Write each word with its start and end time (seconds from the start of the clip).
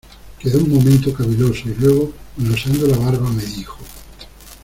quedó 0.39 0.57
un 0.57 0.71
momento 0.73 1.13
caviloso, 1.13 1.69
y 1.69 1.75
luego, 1.75 2.11
manoseando 2.37 2.87
la 2.87 2.97
barba, 2.97 3.29
me 3.29 3.43
dijo: 3.45 3.77